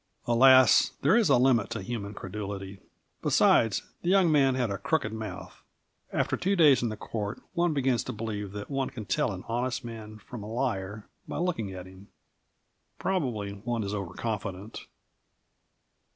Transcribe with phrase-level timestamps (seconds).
[0.25, 0.93] Alas!
[1.03, 2.79] there is a limit to human credulity.
[3.21, 5.61] Besides, the young man had a crooked mouth.
[6.11, 9.85] After two days in court, one begins to believe that one can tell an honest
[9.85, 12.07] man from a liar by looking at him.
[12.97, 14.87] Probably one is over confident.